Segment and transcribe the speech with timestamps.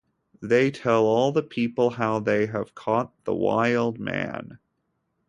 [0.41, 4.57] They tell all the people how they have caught the Wild Man.